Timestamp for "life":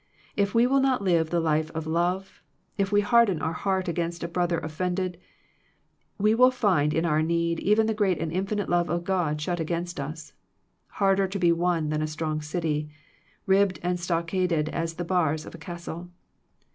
1.39-1.69